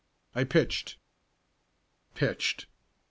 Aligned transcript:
"I 0.33 0.45
pitched." 0.45 0.97
"Pitched. 2.15 2.65